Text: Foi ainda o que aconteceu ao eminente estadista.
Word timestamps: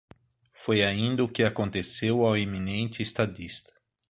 Foi 0.55 0.81
ainda 0.81 1.23
o 1.23 1.29
que 1.29 1.43
aconteceu 1.43 2.25
ao 2.25 2.35
eminente 2.35 3.03
estadista. 3.03 3.71